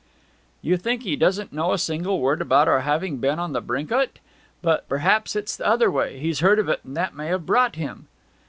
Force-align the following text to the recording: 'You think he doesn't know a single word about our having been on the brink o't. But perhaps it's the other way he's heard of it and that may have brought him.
'You 0.63 0.77
think 0.77 1.03
he 1.03 1.15
doesn't 1.15 1.53
know 1.53 1.73
a 1.73 1.77
single 1.77 2.21
word 2.21 2.41
about 2.41 2.67
our 2.67 2.79
having 2.79 3.17
been 3.17 3.37
on 3.37 3.53
the 3.53 3.61
brink 3.61 3.91
o't. 3.91 4.17
But 4.63 4.89
perhaps 4.89 5.35
it's 5.35 5.55
the 5.55 5.67
other 5.67 5.91
way 5.91 6.17
he's 6.17 6.39
heard 6.39 6.57
of 6.57 6.67
it 6.69 6.79
and 6.83 6.97
that 6.97 7.13
may 7.13 7.27
have 7.27 7.45
brought 7.45 7.75
him. 7.75 8.07